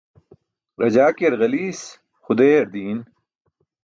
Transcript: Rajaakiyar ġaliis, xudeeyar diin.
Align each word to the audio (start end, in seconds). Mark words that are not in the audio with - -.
Rajaakiyar 0.81 1.33
ġaliis, 1.41 1.81
xudeeyar 2.23 2.67
diin. 2.73 2.99